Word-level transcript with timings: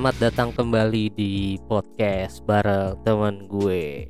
Selamat 0.00 0.32
datang 0.32 0.48
kembali 0.56 1.12
di 1.12 1.60
podcast 1.68 2.40
bareng 2.48 3.04
teman 3.04 3.44
gue. 3.52 4.08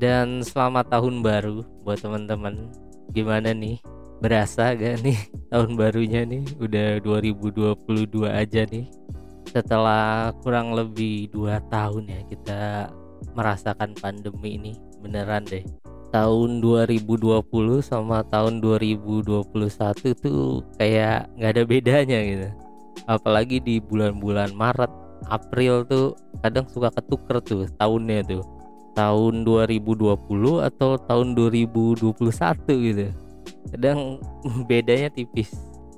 Dan 0.00 0.40
selamat 0.40 0.88
tahun 0.88 1.20
baru 1.20 1.60
buat 1.84 2.00
teman-teman. 2.00 2.72
Gimana 3.12 3.52
nih? 3.52 3.76
Berasa 4.24 4.72
gak 4.72 5.04
nih 5.04 5.20
tahun 5.52 5.76
barunya 5.76 6.24
nih? 6.24 6.40
Udah 6.56 7.04
2022 7.04 7.68
aja 8.24 8.64
nih. 8.64 8.88
Setelah 9.52 10.32
kurang 10.40 10.72
lebih 10.72 11.28
2 11.28 11.68
tahun 11.68 12.16
ya 12.16 12.20
kita 12.32 12.88
merasakan 13.36 13.92
pandemi 13.92 14.56
ini. 14.56 14.72
Beneran 15.04 15.44
deh. 15.44 15.68
Tahun 16.16 16.64
2020 16.64 17.44
sama 17.84 18.24
tahun 18.32 18.64
2021 18.64 19.52
tuh 20.16 20.64
kayak 20.80 21.28
nggak 21.36 21.52
ada 21.52 21.62
bedanya 21.68 22.24
gitu. 22.24 22.48
Apalagi 23.04 23.60
di 23.60 23.84
bulan-bulan 23.84 24.56
Maret 24.56 25.05
April 25.28 25.84
tuh 25.88 26.16
kadang 26.40 26.66
suka 26.68 26.92
ketuker 26.92 27.38
tuh 27.42 27.62
tahunnya 27.80 28.24
tuh. 28.26 28.42
Tahun 28.96 29.44
2020 29.44 30.16
atau 30.64 30.90
tahun 30.96 31.36
2021 31.36 32.16
gitu. 32.64 33.06
Kadang 33.76 34.20
bedanya 34.68 35.12
tipis. 35.12 35.52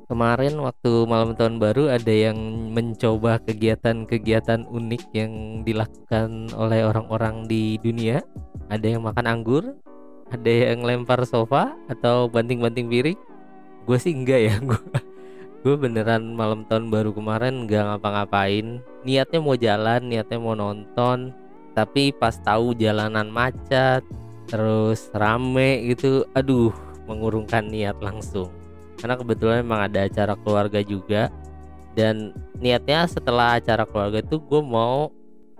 Kemarin 0.08 0.56
waktu 0.64 1.04
malam 1.04 1.36
tahun 1.36 1.60
baru 1.60 1.92
ada 1.92 2.08
yang 2.08 2.38
mencoba 2.72 3.38
kegiatan-kegiatan 3.44 4.64
unik 4.64 5.02
yang 5.12 5.62
dilakukan 5.62 6.48
oleh 6.56 6.80
orang-orang 6.82 7.44
di 7.44 7.77
dunia. 7.84 8.25
Ada 8.72 8.97
yang 8.97 9.05
makan 9.05 9.28
anggur 9.28 9.77
ada 10.28 10.53
yang 10.53 10.84
lempar 10.84 11.25
sofa 11.25 11.72
atau 11.88 12.28
banting-banting 12.28 12.88
piring. 12.88 13.19
Gue 13.88 13.97
sih 13.97 14.12
enggak 14.12 14.41
ya 14.44 14.55
gue 14.69 14.80
gue 15.67 15.75
beneran 15.75 16.39
malam 16.39 16.62
tahun 16.70 16.87
baru 16.89 17.11
kemarin 17.11 17.67
nggak 17.67 17.84
ngapa-ngapain. 17.95 18.78
Niatnya 19.03 19.39
mau 19.42 19.56
jalan 19.59 20.00
niatnya 20.06 20.39
mau 20.39 20.55
nonton. 20.55 21.34
Tapi 21.75 22.11
pas 22.15 22.34
tahu 22.34 22.75
jalanan 22.75 23.31
macet 23.31 24.03
terus 24.48 25.12
rame 25.15 25.84
gitu 25.92 26.27
aduh 26.34 26.75
mengurungkan 27.06 27.67
niat 27.70 27.98
langsung. 28.03 28.50
Karena 28.98 29.15
kebetulan 29.15 29.62
emang 29.62 29.87
ada 29.87 30.06
acara 30.06 30.34
keluarga 30.39 30.83
juga. 30.83 31.31
Dan 31.95 32.34
niatnya 32.62 33.06
setelah 33.11 33.59
acara 33.59 33.83
keluarga 33.83 34.22
itu 34.22 34.39
gue 34.39 34.62
mau 34.62 35.11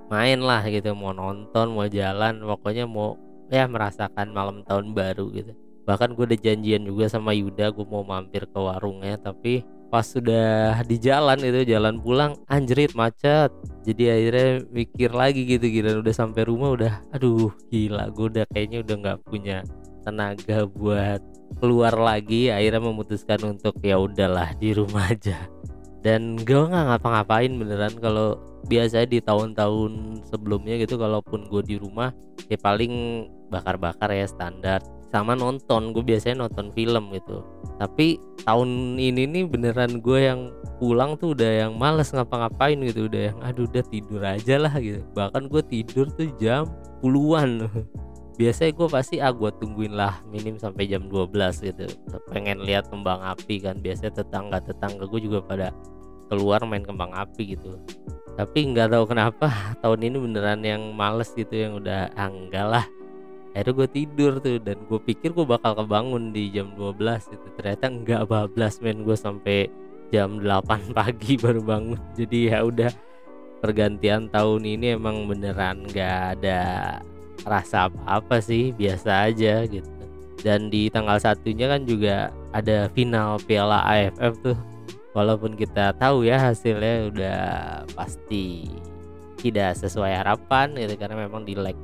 main 0.09 0.41
lah 0.41 0.65
gitu 0.71 0.97
mau 0.97 1.13
nonton 1.13 1.77
mau 1.77 1.85
jalan 1.85 2.41
pokoknya 2.41 2.89
mau 2.89 3.21
ya 3.53 3.69
merasakan 3.69 4.31
malam 4.31 4.63
tahun 4.63 4.95
baru 4.95 5.31
gitu. 5.35 5.53
Bahkan 5.89 6.15
gue 6.15 6.25
udah 6.35 6.41
janjian 6.41 6.85
juga 6.85 7.09
sama 7.09 7.35
Yuda 7.35 7.73
gue 7.73 7.87
mau 7.89 8.05
mampir 8.05 8.45
ke 8.47 8.59
warungnya 8.61 9.17
tapi 9.19 9.65
pas 9.89 10.05
sudah 10.05 10.85
di 10.85 11.01
jalan 11.01 11.41
itu 11.41 11.65
jalan 11.65 11.97
pulang 12.01 12.37
anjrit 12.49 12.93
macet. 12.93 13.49
Jadi 13.89 14.05
akhirnya 14.09 14.51
mikir 14.69 15.11
lagi 15.13 15.49
gitu 15.49 15.65
gila 15.65 16.05
udah 16.05 16.15
sampai 16.15 16.45
rumah 16.45 16.77
udah 16.77 16.93
aduh 17.17 17.49
gila 17.73 18.13
gue 18.13 18.27
udah 18.37 18.45
kayaknya 18.53 18.85
udah 18.85 18.97
nggak 19.01 19.19
punya 19.25 19.57
tenaga 20.05 20.69
buat 20.69 21.21
keluar 21.61 21.97
lagi. 21.97 22.53
Akhirnya 22.53 22.85
memutuskan 22.85 23.41
untuk 23.49 23.81
ya 23.81 23.97
udahlah 23.97 24.53
di 24.61 24.77
rumah 24.77 25.09
aja. 25.09 25.49
Dan 26.05 26.37
gue 26.37 26.63
nggak 26.69 26.85
ngapa-ngapain 26.95 27.53
beneran. 27.57 27.97
Kalau 27.97 28.37
biasa 28.69 29.09
di 29.09 29.25
tahun-tahun 29.25 30.25
sebelumnya 30.29 30.77
gitu 30.83 31.01
kalaupun 31.01 31.49
gue 31.49 31.63
di 31.65 31.77
rumah 31.81 32.13
ya 32.53 32.61
paling 32.61 33.25
bakar-bakar 33.49 34.13
ya 34.13 34.29
standar 34.29 34.85
sama 35.09 35.33
nonton. 35.33 35.97
Gue 35.97 36.05
biasanya 36.05 36.47
nonton 36.47 36.73
film 36.73 37.13
gitu. 37.13 37.45
Tapi 37.79 38.21
tahun 38.45 38.99
ini 38.99 39.25
nih 39.29 39.45
beneran 39.49 40.03
gue 40.03 40.21
yang 40.29 40.51
pulang 40.83 41.17
tuh 41.17 41.33
udah 41.35 41.67
yang 41.67 41.73
males 41.77 42.13
ngapa-ngapain 42.13 42.79
gitu. 42.85 43.09
Udah 43.09 43.33
yang 43.33 43.39
aduh 43.41 43.65
udah 43.69 43.85
tidur 43.89 44.23
aja 44.23 44.57
lah 44.61 44.75
gitu. 44.79 45.01
Bahkan 45.17 45.49
gue 45.49 45.63
tidur 45.67 46.07
tuh 46.13 46.29
jam 46.37 46.69
puluhan. 47.01 47.67
Biasanya 48.39 48.71
gue 48.71 48.89
pasti 48.89 49.19
ah 49.19 49.35
gue 49.35 49.51
tungguin 49.59 49.99
lah 49.99 50.23
minim 50.31 50.63
sampai 50.63 50.87
jam 50.87 51.11
12 51.11 51.35
gitu. 51.59 51.91
Pengen 52.31 52.63
lihat 52.63 52.87
kembang 52.87 53.19
api 53.19 53.59
kan. 53.59 53.83
Biasanya 53.83 54.23
tetangga 54.23 54.63
tetangga 54.63 55.11
gue 55.11 55.21
juga 55.27 55.43
pada 55.43 55.75
keluar 56.31 56.63
main 56.63 56.85
kembang 56.85 57.11
api 57.17 57.59
gitu. 57.59 57.75
Tapi 58.39 58.71
nggak 58.71 58.95
tahu 58.95 59.05
kenapa 59.11 59.51
tahun 59.83 60.07
ini 60.07 60.17
beneran 60.23 60.63
yang 60.63 60.83
males 60.95 61.35
gitu 61.35 61.51
yang 61.51 61.83
udah 61.83 62.15
ah, 62.15 62.87
akhirnya 63.59 63.75
gue 63.75 63.89
tidur 63.91 64.33
tuh 64.39 64.63
dan 64.63 64.79
gue 64.87 65.01
pikir 65.03 65.35
gue 65.35 65.43
bakal 65.43 65.75
kebangun 65.75 66.31
di 66.31 66.47
jam 66.55 66.71
12 66.79 67.35
itu 67.35 67.47
ternyata 67.59 67.91
enggak 67.91 68.23
bablas 68.31 68.79
men. 68.79 69.03
Gue 69.03 69.19
sampai 69.19 69.67
jam 70.15 70.39
8 70.39 70.95
pagi 70.99 71.35
baru 71.35 71.59
bangun. 71.67 71.99
Jadi 72.15 72.55
ya 72.55 72.63
udah 72.63 72.95
pergantian 73.59 74.31
tahun 74.31 74.63
ini 74.63 74.95
emang 74.95 75.27
beneran 75.27 75.91
nggak 75.91 76.39
ada 76.39 76.61
rasa 77.43 77.91
apa-apa 77.91 78.39
sih 78.39 78.71
biasa 78.71 79.27
aja 79.27 79.67
gitu. 79.67 79.91
Dan 80.39 80.71
di 80.71 80.87
tanggal 80.87 81.19
satunya 81.19 81.67
kan 81.67 81.83
juga 81.83 82.31
ada 82.55 82.87
final 82.95 83.43
Piala 83.43 83.83
AFF 83.91 84.35
tuh. 84.39 84.59
Walaupun 85.19 85.59
kita 85.59 85.99
tahu 85.99 86.23
ya 86.23 86.39
hasilnya 86.39 87.11
udah 87.11 87.43
pasti 87.99 88.71
tidak 89.43 89.75
sesuai 89.75 90.15
harapan 90.15 90.79
gitu 90.79 90.95
karena 90.95 91.27
memang 91.27 91.43
di 91.43 91.59
leg 91.59 91.75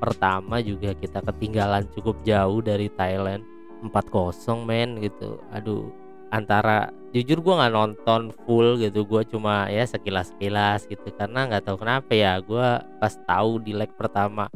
pertama 0.00 0.64
juga 0.64 0.96
kita 0.96 1.20
ketinggalan 1.20 1.84
cukup 1.92 2.16
jauh 2.24 2.64
dari 2.64 2.88
Thailand 2.88 3.44
4-0 3.84 4.64
men 4.64 4.98
gitu. 5.04 5.36
Aduh 5.52 5.92
antara 6.32 6.88
jujur 7.10 7.42
gue 7.42 7.54
nggak 7.58 7.74
nonton 7.74 8.30
full 8.46 8.78
gitu 8.78 9.02
gue 9.02 9.22
cuma 9.26 9.66
ya 9.66 9.82
sekilas 9.82 10.30
sekilas 10.30 10.86
gitu 10.86 11.10
karena 11.18 11.50
nggak 11.50 11.66
tahu 11.66 11.82
kenapa 11.82 12.14
ya 12.14 12.38
gue 12.38 12.68
pas 13.02 13.14
tahu 13.26 13.58
di 13.58 13.74
leg 13.74 13.90
pertama 13.98 14.46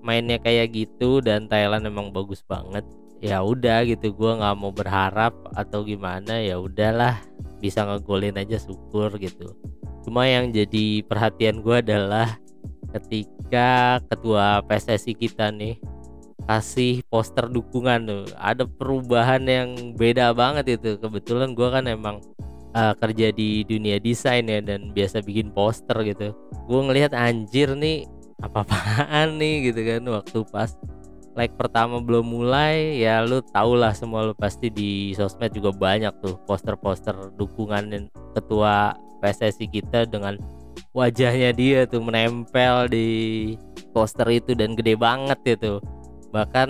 mainnya 0.00 0.40
kayak 0.40 0.72
gitu 0.72 1.20
dan 1.20 1.44
Thailand 1.44 1.84
emang 1.84 2.08
bagus 2.08 2.40
banget 2.40 2.80
ya 3.20 3.44
udah 3.44 3.84
gitu 3.84 4.14
gue 4.16 4.32
nggak 4.40 4.56
mau 4.56 4.72
berharap 4.72 5.36
atau 5.52 5.84
gimana 5.84 6.40
ya 6.40 6.56
udahlah 6.56 7.20
bisa 7.58 7.84
ngegolin 7.84 8.38
aja 8.38 8.56
syukur 8.56 9.18
gitu. 9.18 9.52
Cuma 10.06 10.24
yang 10.24 10.54
jadi 10.54 11.02
perhatian 11.04 11.60
gue 11.60 11.82
adalah 11.82 12.38
ketika 12.94 14.00
ketua 14.08 14.64
PSSI 14.64 15.12
kita 15.14 15.52
nih 15.52 15.76
kasih 16.48 17.04
poster 17.12 17.44
dukungan 17.52 18.08
tuh 18.08 18.24
ada 18.40 18.64
perubahan 18.64 19.44
yang 19.44 19.92
beda 19.94 20.32
banget 20.32 20.80
itu. 20.80 20.96
Kebetulan 20.96 21.52
gue 21.52 21.68
kan 21.68 21.84
emang 21.84 22.16
uh, 22.72 22.96
kerja 22.96 23.28
di 23.36 23.68
dunia 23.68 24.00
desain 24.00 24.48
ya 24.48 24.64
dan 24.64 24.96
biasa 24.96 25.20
bikin 25.20 25.52
poster 25.52 26.00
gitu. 26.08 26.32
Gue 26.64 26.80
ngelihat 26.88 27.12
anjir 27.12 27.76
nih 27.76 28.08
apa-apaan 28.40 29.36
nih? 29.36 29.68
gitu 29.68 29.80
kan. 29.84 30.02
Waktu 30.08 30.38
pas 30.48 30.72
like 31.36 31.54
pertama 31.54 32.02
belum 32.02 32.34
mulai 32.34 32.98
ya 32.98 33.22
lu 33.22 33.38
tau 33.54 33.78
lah 33.78 33.94
semua 33.94 34.26
lu 34.26 34.34
pasti 34.34 34.72
di 34.72 35.14
sosmed 35.14 35.54
juga 35.54 35.70
banyak 35.70 36.10
tuh 36.18 36.34
poster-poster 36.50 37.14
dukungan 37.38 38.10
ketua 38.34 38.98
PSSI 39.22 39.70
kita 39.70 40.02
dengan 40.10 40.34
wajahnya 40.92 41.50
dia 41.52 41.84
tuh 41.84 42.02
menempel 42.02 42.88
di 42.88 43.08
poster 43.92 44.28
itu 44.32 44.52
dan 44.52 44.76
gede 44.76 44.94
banget 44.96 45.58
itu 45.58 45.80
bahkan 46.28 46.68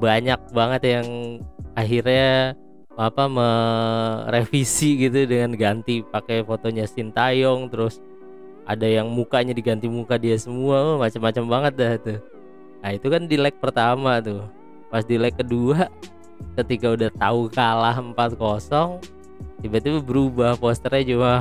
banyak 0.00 0.40
banget 0.52 0.82
yang 1.00 1.06
akhirnya 1.76 2.56
apa 2.94 3.26
merevisi 3.26 4.96
gitu 4.96 5.26
dengan 5.26 5.52
ganti 5.58 6.00
pakai 6.06 6.46
fotonya 6.46 6.86
Sintayong 6.86 7.68
terus 7.68 7.98
ada 8.64 8.88
yang 8.88 9.12
mukanya 9.12 9.52
diganti 9.52 9.92
muka 9.92 10.16
dia 10.16 10.40
semua. 10.40 10.80
Oh, 10.80 10.96
macam-macam 10.96 11.44
banget 11.44 11.72
dah 11.76 11.94
tuh. 12.00 12.20
Nah 12.80 12.90
itu 12.96 13.06
kan 13.12 13.28
di 13.28 13.36
leg 13.36 13.54
pertama 13.60 14.24
tuh. 14.24 14.48
Pas 14.88 15.04
di 15.04 15.20
leg 15.20 15.36
kedua 15.36 15.90
ketika 16.56 16.94
udah 16.94 17.10
tahu 17.18 17.50
kalah 17.50 17.96
4-0 17.98 19.00
tiba-tiba 19.62 19.98
berubah 20.04 20.54
posternya 20.60 21.14
cuma 21.14 21.34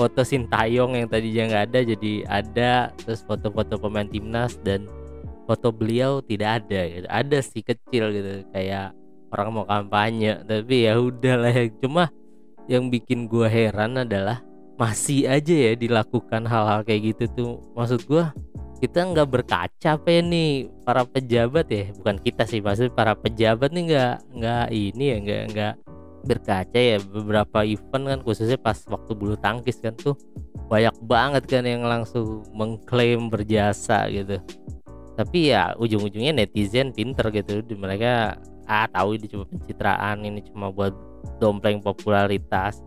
foto 0.00 0.24
Sintayong 0.24 0.96
yang 0.96 1.12
tadinya 1.12 1.44
nggak 1.52 1.64
ada 1.68 1.80
jadi 1.84 2.12
ada 2.24 2.72
terus 2.96 3.20
foto-foto 3.20 3.76
pemain 3.76 4.08
timnas 4.08 4.56
dan 4.64 4.88
foto 5.44 5.68
beliau 5.68 6.24
tidak 6.24 6.64
ada 6.64 6.80
gitu. 6.88 7.06
Ada 7.12 7.38
sih 7.44 7.60
kecil 7.60 8.08
gitu 8.16 8.32
kayak 8.48 8.96
orang 9.28 9.48
mau 9.52 9.68
kampanye 9.68 10.40
tapi 10.48 10.88
ya 10.88 10.96
udahlah 10.96 11.52
cuma 11.84 12.08
yang 12.64 12.88
bikin 12.88 13.28
gua 13.28 13.52
heran 13.52 14.00
adalah 14.00 14.40
masih 14.80 15.28
aja 15.28 15.52
ya 15.52 15.72
dilakukan 15.76 16.48
hal-hal 16.48 16.80
kayak 16.80 17.12
gitu 17.12 17.24
tuh. 17.36 17.50
Maksud 17.76 18.08
gua 18.08 18.32
kita 18.80 19.04
nggak 19.04 19.28
berkaca 19.28 20.00
apa 20.00 20.08
ya 20.08 20.24
nih 20.24 20.72
para 20.80 21.04
pejabat 21.04 21.68
ya. 21.68 21.92
Bukan 21.92 22.16
kita 22.24 22.48
sih 22.48 22.64
maksud 22.64 22.96
para 22.96 23.12
pejabat 23.12 23.68
nih 23.68 23.84
nggak 23.92 24.14
nggak 24.32 24.66
ini 24.72 25.04
ya 25.04 25.16
nggak 25.20 25.42
nggak 25.52 25.74
berkaca 26.24 26.76
ya 26.78 26.98
beberapa 27.00 27.64
event 27.64 28.04
kan 28.06 28.20
khususnya 28.20 28.58
pas 28.60 28.76
waktu 28.88 29.12
bulu 29.16 29.36
tangkis 29.40 29.80
kan 29.80 29.96
tuh 29.96 30.14
banyak 30.70 30.94
banget 31.02 31.44
kan 31.50 31.64
yang 31.66 31.82
langsung 31.82 32.46
mengklaim 32.54 33.26
berjasa 33.26 34.06
gitu. 34.06 34.38
Tapi 35.18 35.50
ya 35.50 35.74
ujung-ujungnya 35.76 36.32
netizen 36.32 36.94
pinter 36.94 37.28
gitu. 37.34 37.60
Mereka 37.74 38.38
ah 38.70 38.86
tahu 38.86 39.18
ini 39.18 39.26
cuma 39.26 39.44
pencitraan 39.50 40.22
ini 40.22 40.46
cuma 40.46 40.70
buat 40.70 40.94
dompleng 41.42 41.82
popularitas. 41.82 42.78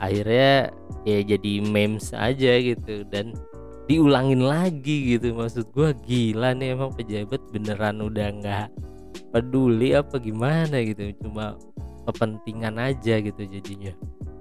Akhirnya 0.00 0.72
ya 1.04 1.18
jadi 1.22 1.60
memes 1.60 2.16
aja 2.16 2.56
gitu 2.56 3.04
dan 3.12 3.36
diulangin 3.84 4.40
lagi 4.42 5.14
gitu. 5.14 5.36
Maksud 5.36 5.70
gue 5.76 5.92
gila 6.08 6.56
nih 6.56 6.72
emang 6.72 6.90
pejabat 6.96 7.38
beneran 7.52 8.00
udah 8.00 8.28
nggak 8.32 8.68
peduli 9.30 9.92
apa 9.92 10.16
gimana 10.16 10.80
gitu. 10.82 11.12
Cuma 11.20 11.60
kepentingan 12.06 12.78
aja 12.78 13.18
gitu 13.18 13.42
jadinya. 13.42 13.90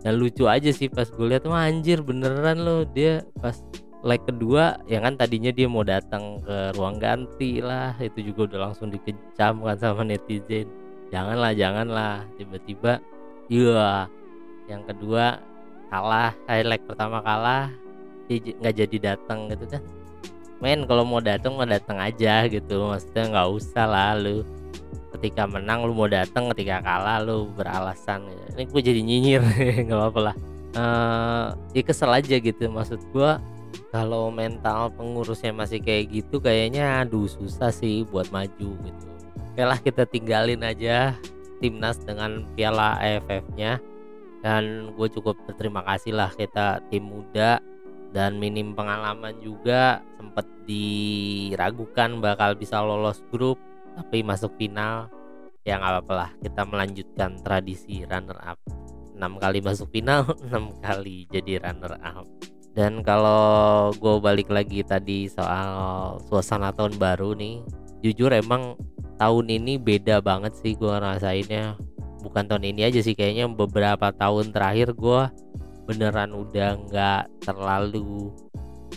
Dan 0.06 0.22
lucu 0.22 0.46
aja 0.46 0.70
sih 0.70 0.86
pas 0.86 1.10
gue 1.10 1.26
lihat 1.26 1.50
wah 1.50 1.66
anjir 1.66 2.06
beneran 2.06 2.62
loh 2.62 2.86
dia 2.86 3.26
pas 3.42 3.58
leg 4.06 4.22
kedua 4.22 4.78
ya 4.86 5.02
kan 5.02 5.18
tadinya 5.18 5.50
dia 5.50 5.66
mau 5.66 5.82
datang 5.82 6.38
ke 6.46 6.78
ruang 6.78 7.02
ganti 7.02 7.58
lah 7.58 7.98
itu 7.98 8.30
juga 8.30 8.54
udah 8.54 8.60
langsung 8.70 8.94
dikecam 8.94 9.66
kan 9.66 9.78
sama 9.82 10.06
netizen. 10.06 10.70
Janganlah 11.10 11.58
janganlah. 11.58 12.22
Tiba-tiba 12.38 13.02
iya 13.50 14.06
yang 14.70 14.86
kedua 14.86 15.42
kalah 15.90 16.38
leg 16.46 16.82
pertama 16.86 17.26
kalah 17.26 17.74
nggak 18.30 18.76
jadi 18.78 18.98
datang 19.14 19.50
gitu 19.50 19.66
kan. 19.74 19.82
Men 20.62 20.86
kalau 20.86 21.02
mau 21.02 21.18
datang 21.18 21.58
mau 21.58 21.66
datang 21.66 21.98
aja 21.98 22.46
gitu. 22.46 22.86
Maksudnya 22.94 23.34
nggak 23.34 23.50
usah 23.58 23.86
lah 23.90 24.14
lu 24.14 24.46
ketika 25.18 25.48
menang 25.48 25.88
lu 25.88 25.96
mau 25.96 26.08
datang 26.08 26.52
ketika 26.54 26.84
kalah 26.84 27.24
lu 27.24 27.50
beralasan. 27.56 28.28
Ini 28.56 28.64
gue 28.68 28.82
jadi 28.82 29.02
nyinyir 29.02 29.42
nggak 29.88 29.98
apa-apa 29.98 30.20
lah. 30.32 30.36
Uh, 30.76 31.46
ya 31.72 31.82
kesel 31.84 32.12
aja 32.12 32.36
gitu. 32.36 32.68
Maksud 32.68 33.00
gue 33.16 33.32
kalau 33.96 34.28
mental 34.28 34.92
pengurusnya 34.96 35.56
masih 35.56 35.80
kayak 35.80 36.12
gitu 36.12 36.44
kayaknya 36.44 37.04
aduh 37.04 37.28
susah 37.28 37.72
sih 37.72 38.04
buat 38.08 38.28
maju 38.32 38.70
gitu. 38.76 39.06
Oke 39.56 39.64
lah 39.64 39.80
kita 39.80 40.04
tinggalin 40.04 40.60
aja 40.68 41.16
timnas 41.64 41.96
dengan 42.04 42.44
piala 42.60 43.00
AFF 43.00 43.46
nya 43.56 43.80
dan 44.44 44.94
gue 44.94 45.08
cukup 45.10 45.40
berterima 45.48 45.82
kasih 45.82 46.14
lah 46.14 46.30
kita 46.36 46.84
tim 46.92 47.08
muda 47.08 47.64
dan 48.14 48.38
minim 48.38 48.72
pengalaman 48.78 49.36
juga 49.42 50.06
sempat 50.20 50.48
diragukan 50.64 52.22
bakal 52.22 52.56
bisa 52.56 52.80
lolos 52.80 53.20
grup 53.32 53.60
tapi 53.96 54.22
masuk 54.22 54.52
final 54.60 55.08
ya 55.66 55.80
nggak 55.80 55.92
apa-apa 56.04 56.14
lah. 56.14 56.30
Kita 56.44 56.62
melanjutkan 56.68 57.40
tradisi 57.42 58.06
runner 58.06 58.38
up. 58.44 58.60
6 59.16 59.42
kali 59.42 59.64
masuk 59.64 59.88
final 59.90 60.28
6 60.52 60.84
kali 60.84 61.26
jadi 61.32 61.64
runner 61.64 61.96
up. 62.04 62.28
Dan 62.76 63.00
kalau 63.02 63.90
gue 63.96 64.20
balik 64.20 64.52
lagi 64.52 64.84
tadi 64.84 65.32
soal 65.32 66.20
suasana 66.28 66.76
tahun 66.76 67.00
baru 67.00 67.32
nih 67.32 67.64
jujur 68.04 68.36
emang 68.36 68.76
tahun 69.16 69.48
ini 69.48 69.80
beda 69.80 70.20
banget 70.20 70.54
sih 70.60 70.76
gue 70.76 70.92
ngerasainnya. 70.92 71.80
Bukan 72.20 72.52
tahun 72.52 72.76
ini 72.76 72.92
aja 72.92 73.00
sih 73.00 73.16
kayaknya 73.16 73.48
beberapa 73.48 74.12
tahun 74.12 74.52
terakhir 74.52 74.92
gue 74.92 75.22
beneran 75.88 76.34
udah 76.36 76.76
nggak 76.84 77.24
terlalu 77.46 78.34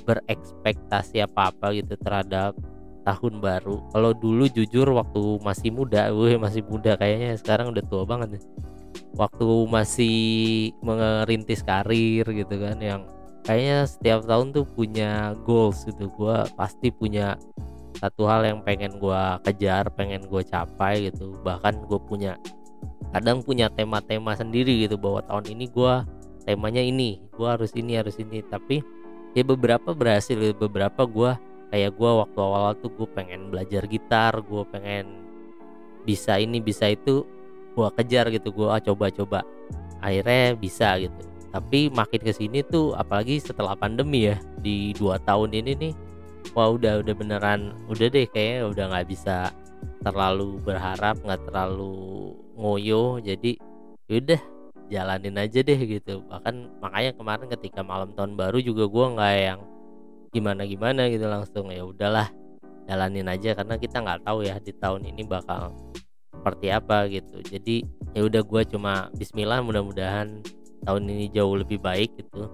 berekspektasi 0.08 1.22
apa-apa 1.22 1.76
gitu 1.76 1.94
terhadap 2.00 2.56
tahun 3.08 3.40
baru. 3.40 3.80
Kalau 3.88 4.12
dulu 4.12 4.44
jujur 4.52 4.84
waktu 4.92 5.40
masih 5.40 5.72
muda, 5.72 6.12
gue 6.12 6.36
masih 6.36 6.60
muda 6.68 7.00
kayaknya 7.00 7.40
sekarang 7.40 7.72
udah 7.72 7.84
tua 7.88 8.04
banget. 8.04 8.44
Waktu 9.16 9.48
masih 9.72 10.18
merintis 10.84 11.64
karir 11.64 12.28
gitu 12.28 12.54
kan 12.60 12.76
yang 12.76 13.08
kayaknya 13.48 13.88
setiap 13.88 14.28
tahun 14.28 14.52
tuh 14.52 14.68
punya 14.68 15.32
goals 15.48 15.88
gitu. 15.88 16.12
Gue 16.12 16.36
pasti 16.52 16.92
punya 16.92 17.40
satu 17.96 18.28
hal 18.28 18.44
yang 18.44 18.60
pengen 18.60 19.00
gue 19.00 19.22
kejar, 19.48 19.88
pengen 19.96 20.28
gue 20.28 20.44
capai 20.44 21.08
gitu. 21.08 21.32
Bahkan 21.40 21.88
gue 21.88 22.00
punya 22.04 22.36
kadang 23.08 23.40
punya 23.40 23.72
tema-tema 23.72 24.36
sendiri 24.36 24.84
gitu 24.84 25.00
bahwa 25.00 25.24
tahun 25.24 25.56
ini 25.56 25.72
gue 25.72 25.94
temanya 26.44 26.84
ini 26.84 27.24
gue 27.32 27.48
harus 27.48 27.72
ini 27.72 27.96
harus 27.96 28.16
ini 28.20 28.44
tapi 28.44 28.84
ya 29.32 29.44
beberapa 29.44 29.96
berhasil 29.96 30.36
beberapa 30.56 31.08
gue 31.08 31.32
kayak 31.68 31.96
gue 31.96 32.10
waktu 32.24 32.38
awal 32.40 32.72
tuh 32.80 32.90
gue 32.96 33.08
pengen 33.12 33.52
belajar 33.52 33.84
gitar 33.84 34.40
gue 34.40 34.62
pengen 34.72 35.28
bisa 36.08 36.40
ini 36.40 36.64
bisa 36.64 36.88
itu 36.88 37.28
gue 37.76 37.88
kejar 38.00 38.32
gitu 38.32 38.50
gue 38.50 38.66
ah, 38.72 38.80
coba-coba 38.80 39.44
akhirnya 40.00 40.56
bisa 40.56 40.98
gitu. 40.98 41.22
Tapi 41.48 41.88
makin 41.88 42.20
ke 42.20 42.32
sini 42.32 42.60
tuh 42.64 42.92
apalagi 42.96 43.40
setelah 43.40 43.72
pandemi 43.72 44.28
ya 44.28 44.36
di 44.60 44.92
dua 44.96 45.16
tahun 45.22 45.52
ini 45.56 45.72
nih 45.76 45.92
wah 46.56 46.72
udah 46.72 47.04
udah 47.04 47.14
beneran 47.16 47.72
udah 47.88 48.06
deh 48.08 48.26
kayaknya 48.28 48.68
udah 48.68 48.84
nggak 48.92 49.08
bisa 49.08 49.52
terlalu 50.04 50.60
berharap 50.64 51.16
nggak 51.20 51.40
terlalu 51.48 52.36
ngoyo. 52.56 53.20
Jadi 53.20 53.56
udah 54.08 54.40
jalanin 54.88 55.36
aja 55.40 55.60
deh 55.60 55.78
gitu. 55.78 56.24
Bahkan 56.28 56.80
makanya 56.80 57.12
kemarin 57.16 57.46
ketika 57.52 57.80
malam 57.84 58.12
tahun 58.16 58.36
baru 58.36 58.58
juga 58.60 58.84
gue 58.88 59.06
nggak 59.16 59.34
yang 59.36 59.60
gimana 60.30 60.64
gimana 60.68 61.08
gitu 61.08 61.26
langsung 61.26 61.72
ya 61.72 61.84
udahlah 61.84 62.28
jalanin 62.88 63.28
aja 63.28 63.52
karena 63.52 63.76
kita 63.76 64.00
nggak 64.00 64.24
tahu 64.24 64.44
ya 64.44 64.56
di 64.60 64.72
tahun 64.76 65.04
ini 65.08 65.28
bakal 65.28 65.76
seperti 66.32 66.66
apa 66.72 67.04
gitu. 67.12 67.44
Jadi 67.44 67.76
ya 68.16 68.24
udah 68.24 68.42
gue 68.42 68.62
cuma 68.72 69.12
Bismillah 69.16 69.60
mudah-mudahan 69.60 70.40
tahun 70.86 71.02
ini 71.10 71.28
jauh 71.34 71.58
lebih 71.58 71.82
baik 71.82 72.16
gitu. 72.16 72.48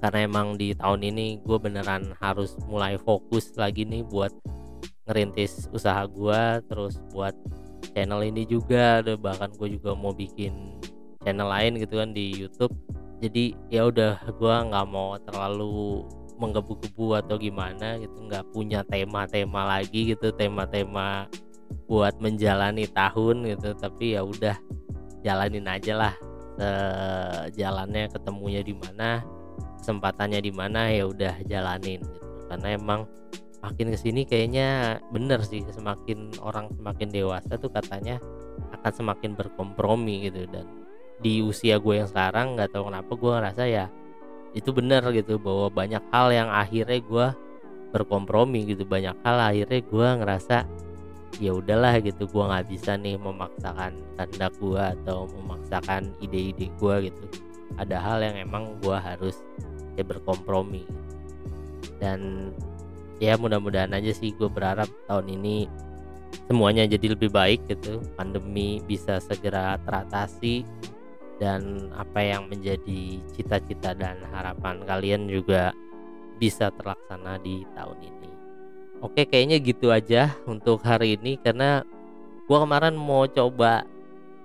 Karena 0.00 0.24
emang 0.28 0.56
di 0.56 0.72
tahun 0.72 1.02
ini 1.04 1.44
gue 1.44 1.58
beneran 1.60 2.16
harus 2.22 2.56
mulai 2.68 2.96
fokus 2.96 3.52
lagi 3.58 3.84
nih 3.84 4.06
buat 4.06 4.32
ngerintis 5.06 5.68
usaha 5.70 6.06
gue 6.08 6.42
terus 6.66 6.98
buat 7.12 7.34
channel 7.94 8.24
ini 8.24 8.48
juga 8.48 9.04
bahkan 9.16 9.52
gue 9.54 9.78
juga 9.78 9.94
mau 9.94 10.12
bikin 10.12 10.80
channel 11.26 11.50
lain 11.50 11.74
gitu 11.82 11.98
kan 11.98 12.14
di 12.14 12.32
YouTube. 12.32 12.72
Jadi 13.18 13.56
ya 13.72 13.88
udah 13.88 14.20
gua 14.36 14.62
nggak 14.68 14.86
mau 14.86 15.16
terlalu 15.18 16.04
menggebu-gebu 16.36 17.16
atau 17.24 17.40
gimana 17.40 17.96
gitu 17.96 18.28
nggak 18.28 18.52
punya 18.52 18.84
tema-tema 18.84 19.64
lagi 19.64 20.12
gitu 20.12 20.32
tema-tema 20.36 21.28
buat 21.88 22.16
menjalani 22.20 22.86
tahun 22.90 23.46
gitu. 23.56 23.74
Tapi 23.74 24.18
ya 24.18 24.22
udah 24.22 24.56
jalanin 25.24 25.66
aja 25.66 25.94
lah 25.96 26.14
sejalannya 27.52 28.08
ketemunya 28.08 28.64
di 28.64 28.72
mana 28.72 29.20
kesempatannya 29.80 30.40
di 30.40 30.52
mana 30.54 30.88
ya 30.88 31.04
udah 31.08 31.34
jalanin 31.44 32.00
gitu. 32.00 32.26
Karena 32.46 32.68
emang 32.78 33.00
makin 33.64 33.90
ke 33.90 33.98
sini 33.98 34.22
kayaknya 34.22 35.00
bener 35.10 35.42
sih 35.42 35.64
semakin 35.66 36.38
orang 36.38 36.70
semakin 36.76 37.08
dewasa 37.10 37.58
tuh 37.58 37.72
katanya 37.72 38.22
akan 38.76 38.92
semakin 38.92 39.34
berkompromi 39.34 40.30
gitu. 40.30 40.46
Dan 40.46 40.64
di 41.20 41.40
usia 41.40 41.80
gue 41.80 41.96
yang 41.96 42.08
sekarang 42.08 42.54
nggak 42.60 42.76
tahu 42.76 42.92
kenapa 42.92 43.12
gue 43.16 43.30
ngerasa 43.32 43.62
ya 43.66 43.86
itu 44.56 44.72
benar 44.72 45.04
gitu 45.12 45.36
bahwa 45.36 45.68
banyak 45.68 46.00
hal 46.08 46.32
yang 46.32 46.48
akhirnya 46.48 46.96
gue 47.04 47.26
berkompromi 47.92 48.64
gitu. 48.72 48.88
Banyak 48.88 49.20
hal 49.20 49.36
akhirnya 49.52 49.80
gue 49.84 50.08
ngerasa 50.24 50.56
ya 51.36 51.52
udahlah 51.52 52.00
gitu 52.00 52.24
gue 52.24 52.40
nggak 52.48 52.66
bisa 52.72 52.96
nih 52.96 53.20
memaksakan 53.20 53.92
kehendak 54.16 54.56
gue 54.56 54.80
atau 54.80 55.28
memaksakan 55.28 56.08
ide-ide 56.24 56.72
gue 56.80 56.94
gitu. 57.12 57.24
Ada 57.76 58.00
hal 58.00 58.24
yang 58.24 58.36
emang 58.40 58.80
gue 58.80 58.96
harus 58.96 59.44
ya 60.00 60.02
berkompromi. 60.08 60.88
Dan 62.00 62.50
ya 63.20 63.36
mudah-mudahan 63.36 63.92
aja 63.92 64.12
sih 64.16 64.32
gue 64.32 64.48
berharap 64.48 64.88
tahun 65.04 65.36
ini 65.36 65.68
semuanya 66.48 66.88
jadi 66.88 67.12
lebih 67.12 67.28
baik 67.28 67.68
gitu. 67.68 68.00
Pandemi 68.16 68.80
bisa 68.88 69.20
segera 69.20 69.76
teratasi 69.84 70.64
dan 71.36 71.92
apa 71.92 72.20
yang 72.24 72.48
menjadi 72.48 73.20
cita-cita 73.36 73.92
dan 73.92 74.20
harapan 74.32 74.80
kalian 74.84 75.28
juga 75.28 75.76
bisa 76.36 76.72
terlaksana 76.72 77.40
di 77.40 77.64
tahun 77.76 77.98
ini. 78.00 78.30
Oke, 79.04 79.28
kayaknya 79.28 79.60
gitu 79.60 79.92
aja 79.92 80.32
untuk 80.48 80.80
hari 80.80 81.20
ini 81.20 81.36
karena 81.36 81.84
gua 82.48 82.64
kemarin 82.64 82.96
mau 82.96 83.28
coba 83.28 83.84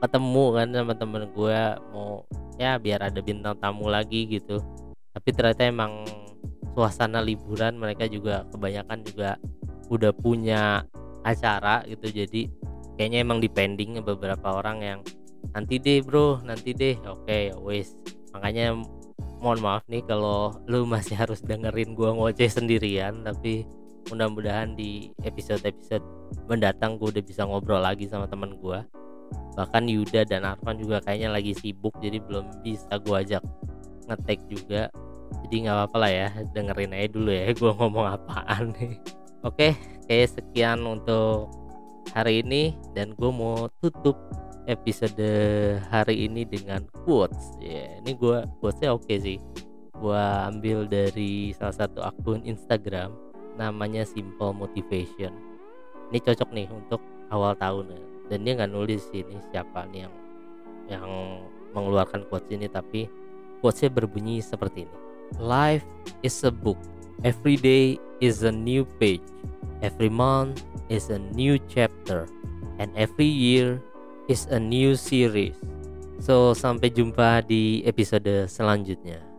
ketemu 0.01 0.45
kan 0.57 0.67
sama 0.73 0.93
temen 0.97 1.23
gue 1.29 1.61
mau 1.93 2.25
ya 2.57 2.81
biar 2.81 3.05
ada 3.07 3.21
bintang 3.21 3.55
tamu 3.61 3.87
lagi 3.87 4.27
gitu. 4.27 4.59
Tapi 5.13 5.29
ternyata 5.31 5.67
emang 5.67 6.03
suasana 6.73 7.19
liburan 7.19 7.75
mereka 7.77 8.07
juga 8.07 8.47
kebanyakan 8.49 8.99
juga 9.03 9.29
udah 9.91 10.11
punya 10.15 10.87
acara 11.21 11.83
gitu 11.85 12.07
jadi 12.09 12.47
kayaknya 12.95 13.19
emang 13.21 13.43
dipending 13.43 13.99
beberapa 14.01 14.55
orang 14.55 14.77
yang 14.81 14.99
nanti 15.55 15.75
deh 15.77 15.99
bro. 16.03 16.39
Nanti 16.43 16.75
deh. 16.75 16.95
Oke 17.07 17.25
okay, 17.27 17.43
wes. 17.61 17.95
Makanya 18.35 18.75
mohon 19.41 19.59
maaf 19.59 19.83
nih 19.89 20.05
kalau 20.05 20.53
lu 20.69 20.85
masih 20.85 21.17
harus 21.17 21.41
dengerin 21.41 21.97
gua 21.97 22.13
ngoceh 22.13 22.45
sendirian 22.45 23.25
tapi 23.25 23.65
mudah-mudahan 24.09 24.77
di 24.77 25.09
episode-episode 25.25 26.05
mendatang 26.45 26.97
gue 26.97 27.09
udah 27.09 27.23
bisa 27.25 27.41
ngobrol 27.45 27.81
lagi 27.81 28.05
sama 28.05 28.29
teman 28.29 28.53
gua. 28.61 28.85
Bahkan 29.57 29.89
Yuda 29.89 30.29
dan 30.29 30.45
Arfan 30.45 30.77
juga 30.77 31.01
kayaknya 31.01 31.33
lagi 31.33 31.57
sibuk 31.57 31.97
jadi 31.99 32.21
belum 32.21 32.61
bisa 32.61 33.01
gua 33.01 33.25
ajak 33.25 33.41
ngetek 34.07 34.39
juga. 34.47 34.93
Jadi 35.47 35.55
nggak 35.65 35.75
apa-apa 35.75 35.97
lah 35.97 36.11
ya 36.11 36.29
dengerin 36.53 36.93
aja 36.93 37.07
dulu 37.07 37.31
ya 37.31 37.43
gue 37.59 37.71
ngomong 37.71 38.05
apaan 38.07 38.75
nih. 38.77 38.95
Oke 39.41 39.73
kayak 40.05 40.37
sekian 40.37 40.85
untuk 40.85 41.49
hari 42.11 42.43
ini 42.43 42.75
dan 42.91 43.15
gue 43.15 43.31
mau 43.31 43.71
tutup 43.79 44.19
episode 44.69 45.29
hari 45.89 46.29
ini 46.29 46.45
dengan 46.45 46.85
quotes. 47.05 47.57
Ya 47.61 47.71
yeah, 47.71 47.89
ini 48.03 48.13
gue 48.17 48.45
quotesnya 48.61 48.93
oke 48.93 49.07
okay 49.07 49.17
sih. 49.17 49.37
Gua 50.01 50.49
ambil 50.49 50.89
dari 50.89 51.53
salah 51.53 51.85
satu 51.85 52.01
akun 52.01 52.41
Instagram 52.41 53.13
namanya 53.53 54.01
Simple 54.01 54.49
Motivation. 54.49 55.29
Ini 56.09 56.17
cocok 56.25 56.49
nih 56.49 56.67
untuk 56.73 56.97
awal 57.29 57.53
tahun. 57.53 57.93
Dan 58.25 58.41
dia 58.41 58.57
nggak 58.57 58.73
nulis 58.73 59.05
ini 59.13 59.37
siapa 59.53 59.85
nih 59.93 60.09
yang 60.09 60.15
yang 60.89 61.09
mengeluarkan 61.77 62.25
quotes 62.27 62.49
ini 62.49 62.65
tapi 62.65 63.05
quotesnya 63.61 63.93
berbunyi 63.93 64.41
seperti 64.41 64.89
ini. 64.89 64.97
Life 65.37 65.85
is 66.25 66.41
a 66.41 66.49
book. 66.49 66.81
Every 67.21 67.55
day 67.55 68.01
is 68.17 68.41
a 68.41 68.49
new 68.49 68.89
page. 68.97 69.21
Every 69.85 70.09
month 70.09 70.65
is 70.89 71.13
a 71.13 71.21
new 71.37 71.61
chapter. 71.69 72.25
And 72.81 72.89
every 72.97 73.29
year 73.29 73.77
is 74.31 74.47
a 74.47 74.55
new 74.55 74.95
series. 74.95 75.59
So 76.23 76.55
sampai 76.55 76.95
jumpa 76.95 77.43
di 77.43 77.83
episode 77.83 78.47
selanjutnya 78.47 79.30